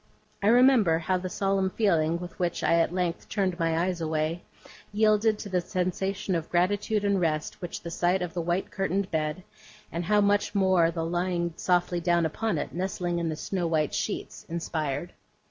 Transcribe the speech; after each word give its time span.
I 0.41 0.47
remember 0.47 0.97
how 0.97 1.17
the 1.19 1.29
solemn 1.29 1.69
feeling 1.69 2.17
with 2.17 2.39
which 2.39 2.63
at 2.63 2.91
length 2.91 3.27
I 3.29 3.29
turned 3.33 3.59
my 3.59 3.85
eyes 3.85 4.01
away, 4.01 4.41
yielded 4.91 5.37
to 5.37 5.49
the 5.49 5.61
sensation 5.61 6.33
of 6.33 6.49
gratitude 6.49 7.05
and 7.05 7.21
rest 7.21 7.61
which 7.61 7.81
the 7.83 7.91
sight 7.91 8.23
of 8.23 8.33
the 8.33 8.41
white 8.41 8.71
curtained 8.71 9.11
bed 9.11 9.43
and 9.91 10.05
how 10.05 10.19
much 10.19 10.55
more 10.55 10.89
the 10.89 11.05
lying 11.05 11.53
softly 11.55 11.99
down 12.01 12.25
upon 12.25 12.57
it, 12.57 12.73
nestling 12.73 13.19
in 13.19 13.29
the 13.29 13.35
snow 13.35 13.67
white 13.67 13.93
sheets! 13.93 14.43
inspired. 14.49 15.13